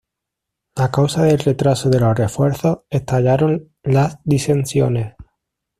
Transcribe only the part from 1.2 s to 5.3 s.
del retraso de los refuerzos, estallaron las disensiones.